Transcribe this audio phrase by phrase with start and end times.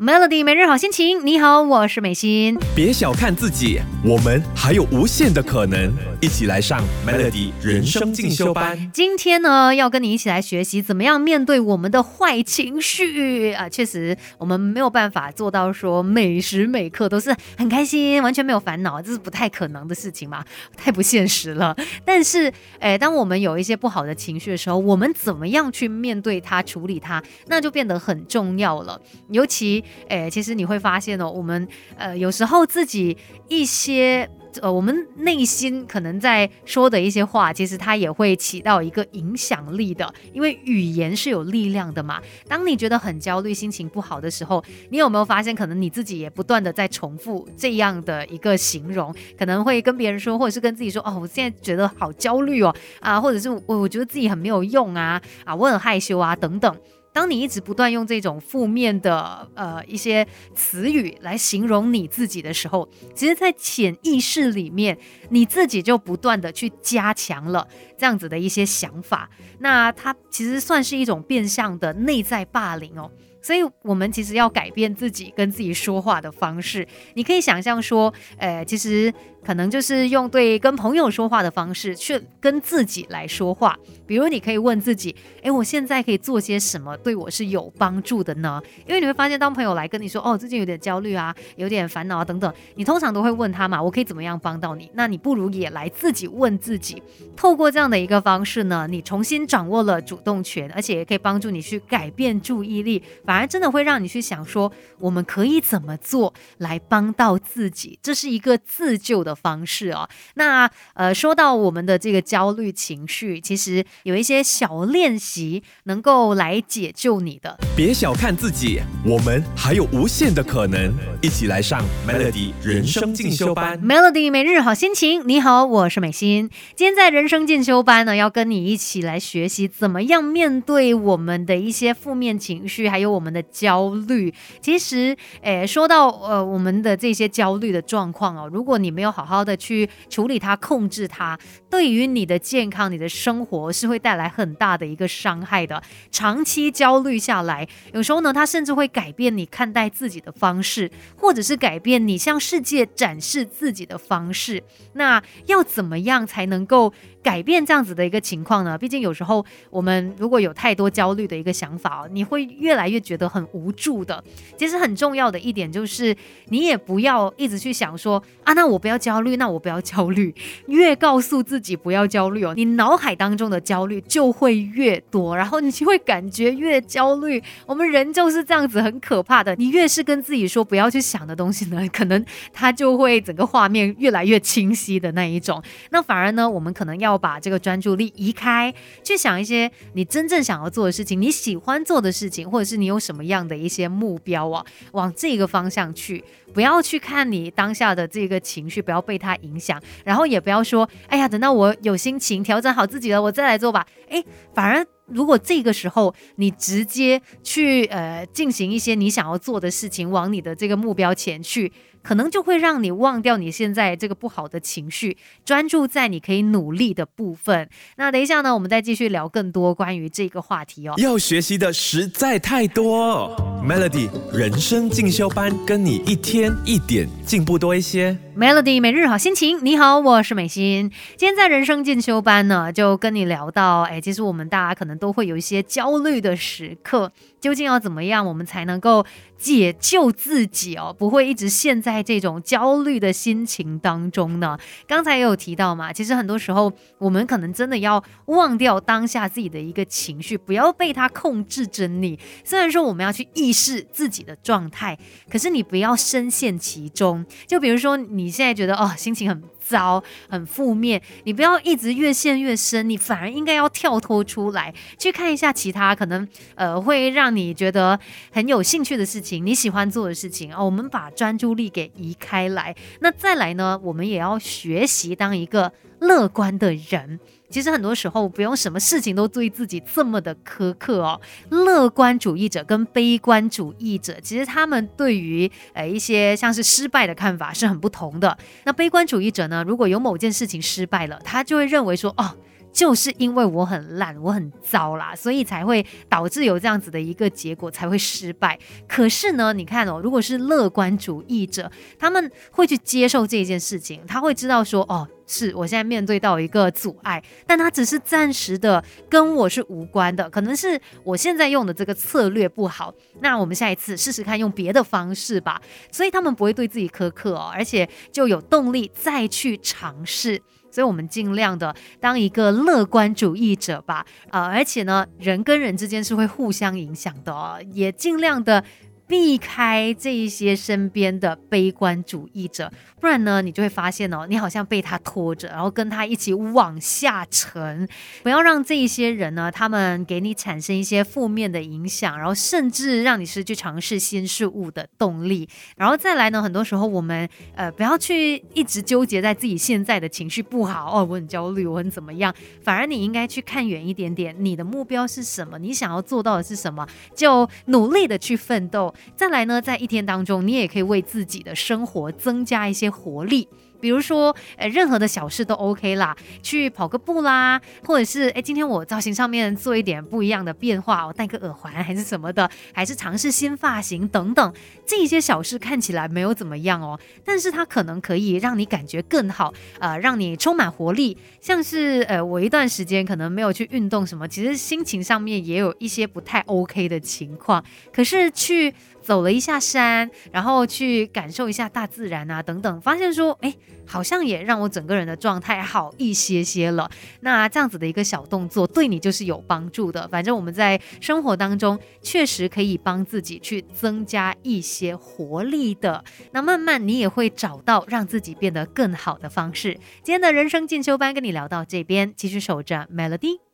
[0.00, 2.58] Melody 每日好心情，你好，我是美心。
[2.74, 5.92] 别小看自己，我们还有无限的可能。
[6.20, 8.90] 一起来上 Melody 人生进修班。
[8.92, 13.68] 今天呢，要跟你一起来学习怎么样面对我们的坏情绪啊。
[13.68, 20.44] 确实，我们没有办法做到说每时每刻都是很开心，完全没有烦恼，这是不太可能的事情嘛，
[20.76, 21.76] 太不现实了。
[22.04, 28.98] 但是，哎，当我们有一些不好的情绪的时候，我们怎么样去面对它、处理它，那就变得很重要了。
[29.30, 31.68] 尤尤其诶，其实你会发现哦，我们
[31.98, 33.14] 呃有时候自己
[33.46, 34.26] 一些
[34.62, 42.22] 呃我们内心可能在说的一些话，其实它也会起到一个影响力的，因为语言是有力量的嘛。
[42.48, 56.74] 当你觉得很焦虑、心情不好的时候，你有没有发现，可能你自己也不断的在重复这样的一个形容，可能会跟别人说，或者是跟自己说，哦，我现在觉得好焦虑哦，啊，或者是我我觉得自己很没有用啊，啊，我很害羞啊，等等。
[57.14, 64.98] 当你一直不断用这种负面的呃一些词语来形容你自己的时候，其实，在潜意识里面，
[65.30, 69.30] 你自己就不断的去加强了这样子的一些想法。
[69.60, 73.08] 那它其实算是一种变相的内在霸凌哦。
[73.44, 76.88] 所以，我们其实要改变自己跟自己说话的方式。
[77.12, 79.12] 你可以想象说，呃，其实
[79.44, 83.78] 可能就是用对跟朋友说话的方式去跟自己来说话。
[84.06, 88.62] 比如，你可以问自己，诶，我现在可以做些什么对我是有帮助的呢？
[88.86, 94.90] 因为你会发现，当朋友来跟你说，哦，最近有点焦虑啊，有点烦恼啊等等，你通常都会问他嘛，我可以怎么样帮到你？
[94.94, 97.02] 那你不如也来自己问自己。
[97.36, 103.02] 透过这样的一个方式呢，你重新掌握了主动权，而且也可以帮助你去改变注意力。
[103.34, 107.98] 反而真的会让你去想说，我们可以怎么做来帮到自己？
[108.00, 110.08] 这是一个自救的方式哦。
[110.34, 117.58] 那呃，说到我们的这个焦虑情绪，其实有一些小练习能够来解救你的。
[117.76, 120.94] 别小看自己，我们还有无限的可能。
[121.20, 123.82] 一起来上 Melody 人生进修班。
[123.82, 126.48] Melody 每日好心情，你好，我是美心。
[126.76, 133.23] 今天在人生进修班呢，要跟你一起来学习怎么样面对我们的一些负面情绪，还有我。
[133.23, 141.38] 我们的焦虑，其实，诶，说到呃，我们的这些焦虑的状况哦，如果你没有好好的去处理它、控制它，
[141.70, 145.82] 对于你的健康、你的生活是会带来很大的一个伤害的。
[146.10, 154.62] 长期焦虑下来，有时候呢，它甚至会改变你看待自己的方式，或者是改变你向世界展示自己的方式。
[154.92, 156.92] 那要怎么样才能够？
[157.24, 158.76] 改变这样子的一个情况呢？
[158.76, 164.22] 毕竟有时候我们如果有太多焦虑的一个想法，你会越来越觉觉得很无助的。
[164.56, 166.14] 其实很重要的一点就是，
[166.48, 170.34] 你也不要一直去想说啊，那我不要焦虑，那我不要焦虑。
[170.68, 177.42] 越告诉自己不要焦虑哦，你脑海当中的焦虑就会越多，然后你就会感觉越焦虑。
[177.66, 179.54] 我们人就是这样子，很可怕的。
[179.56, 185.62] 你越是跟自己说不要去想的东西呢，可能它就会整个画面越来越清晰的那一种。
[185.90, 187.14] 那反而呢，我们可能要。
[187.24, 203.86] 把这个专注力移开，去想一些你真正想要做的事情，你喜欢做的事情，或者是你有什么样的一些目标啊，往这个方向去，不要去看你当下的这个情绪，不要被它影响，然后也不要说，哎呀，等到我有心情调整好自己了，我再来做吧。
[204.08, 204.22] 哎，
[204.54, 211.72] 反而如果这个时候你直接去呃进行一些你想要做的事情，往你的这个目标前去。
[212.04, 217.66] 可能就会让你忘掉你现在这个不好的情绪，专注在你可以努力的部分。
[217.96, 220.92] 那等一下呢，我们再继续聊更多关于这个话题哦。
[220.98, 223.34] 要学习的实在太多
[223.66, 228.16] ，Melody 人生进修班，跟你一天一点进步多一些。
[228.36, 230.90] Melody 每日好心情，你好，我是美心。
[231.16, 237.10] 今天在人生进修班呢，就跟你聊到，哎，其实我们大家可能都会有一些焦虑的时刻，
[237.40, 239.06] 究竟要怎么样，我们才能够
[239.38, 244.58] 解救自己哦，不会一直陷在这种焦虑的心情当中呢？
[244.86, 252.18] 刚才也有提到嘛，其实很多时候我们可能真的要忘掉当下自己的一个情绪，不要被它控制着你。
[252.44, 254.98] 虽然说我们要去意识自己的状态，
[255.30, 257.24] 可是你不要深陷其中。
[257.46, 258.34] 就比如说你。
[258.34, 267.98] 现在觉得哦，心情很糟、很负面，你不要一直越陷越深，你反而应该要跳脱出来，去看一下其他可能呃会让你觉得
[268.30, 270.62] 很有兴趣的事情，你喜欢做的事情啊。
[270.62, 277.18] 我们把专注力给移开来，那再来呢，我们也要学习当一个乐观的人。
[277.54, 281.20] 其实很多时候不用什么事情都对自己这么的苛刻哦。
[281.50, 288.36] 乐观主义者跟悲观主义者，其实他们对于呃一些像是失败的看法是很不同的。
[288.64, 292.36] 那悲观主义者呢，如果有某件事情失败了，他就会认为说哦。
[292.74, 298.58] 就是因为我很烂，我很糟啦，所以才会导致有这样子的一个结果，才会失败。
[298.88, 301.70] 可是呢，你看哦，如果是乐观主义者，
[302.00, 305.06] 他们会去接受这件事情，他会知道说，哦。
[305.26, 310.28] 是我现在面对到一个阻碍，但它只是暂时的，跟我是无关的。
[310.30, 315.60] 可能是我现在用的这个策略不好，那我们下一次试试看用别的方式吧。
[315.90, 320.40] 所以他们不会对自己苛刻哦，而且就有动力再去尝试。
[320.70, 328.64] 所以我们尽量的当一个乐观主义者吧，呃，而且呢，人跟人之间是会互相影响的哦，也尽量的。
[329.06, 337.86] 避开这一些身边的悲观主义者，不然呢，你就会发现哦，你好像被他拖着，然后跟他一起往下沉。
[338.22, 345.46] 不要让这一些人呢，他们给你产生一些负面的影响，然后甚至让你失去尝试新事物的动力。
[345.76, 352.34] 然后再来呢，很多时候我们呃，不要去一直纠结在自己现在的情绪不好哦，我很焦虑，我很怎么样。
[352.62, 355.58] 反而你应该去看远一点点，你的目标是什么？
[355.58, 356.86] 你想要做到的是什么？
[357.14, 358.93] 就努力的去奋斗。
[359.16, 363.48] 再来呢，在一天当中，你也可以为自己的生活增加一些活力。
[363.84, 374.54] 比如说，呃，任何的小事都 OK 啦，去跑个步啦，或者是哎，今天我造型上面做一点不一样的变化，我戴个耳环还是什么的，还是尝试新发型等等，
[374.86, 381.18] 这些小事看起来没有怎么样哦，但是它可能可以让你感觉更好，呃，让你充满活力。
[381.42, 388.72] 像是呃，我一段时间可能没有去运动什么，其实心情上面也有一些不太 OK 的情况，可是去
[389.04, 393.54] 走了一下山，然后去感受一下大自然啊等等，发现说，哎。
[393.86, 396.90] 好像也让我整个人的状态好一些些了。
[397.20, 400.08] 那这样子的一个小动作，对你就是有帮助的。
[400.08, 406.02] 反正我们在生活当中确实可以帮自己去增加一些活力的。
[406.32, 409.74] 那慢慢你也会找到让自己变得更好的方式。
[410.02, 413.53] 今天的人生进修班跟你聊到这边，继续守着 Melody。